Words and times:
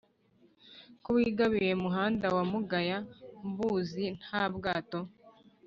ko 1.03 1.09
wigabiye 1.17 1.73
muhanda 1.83 2.25
wa 2.35 2.43
mugaya-mbuzi 2.51 4.05
nta 4.19 4.43
bwato 4.55 4.99